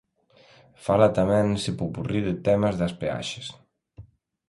Fala 0.85 1.15
tamén 1.17 1.45
nese 1.49 1.71
popurrí 1.81 2.19
de 2.27 2.35
temas 2.47 2.75
das 2.81 2.93
peaxes. 3.01 3.47